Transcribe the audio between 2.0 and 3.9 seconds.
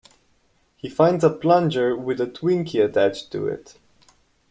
a Twinkie attached to it.